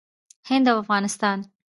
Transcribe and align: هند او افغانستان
هند 0.49 0.65
او 0.71 0.77
افغانستان 0.83 1.39